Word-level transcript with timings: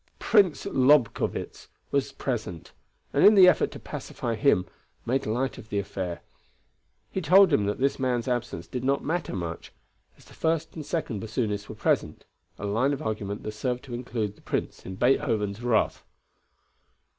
Prince 0.17 0.65
Lobkowitz 0.65 1.67
was 1.91 2.11
present, 2.11 2.71
and 3.13 3.23
in 3.23 3.35
the 3.35 3.47
effort 3.47 3.69
to 3.69 3.77
pacify 3.79 4.33
him, 4.33 4.65
made 5.05 5.27
light 5.27 5.59
of 5.59 5.69
the 5.69 5.77
affair; 5.77 6.23
he 7.11 7.21
told 7.21 7.53
him 7.53 7.67
that 7.67 7.77
this 7.77 7.99
man's 7.99 8.27
absence 8.27 8.65
did 8.65 8.83
not 8.83 9.05
matter 9.05 9.35
much, 9.35 9.71
as 10.17 10.25
the 10.25 10.33
first 10.33 10.75
and 10.75 10.83
second 10.83 11.19
bassoonists 11.19 11.69
were 11.69 11.75
present, 11.75 12.25
a 12.57 12.65
line 12.65 12.93
of 12.93 13.01
argument 13.03 13.43
that 13.43 13.51
served 13.51 13.83
to 13.83 13.93
include 13.93 14.33
the 14.35 14.41
Prince 14.41 14.87
in 14.87 14.95
Beethoven's 14.95 15.61
wrath. 15.61 16.03